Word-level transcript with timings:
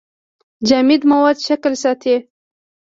جامد 0.67 1.01
مواد 1.11 1.37
شکل 1.47 1.73
ساتي. 1.83 2.15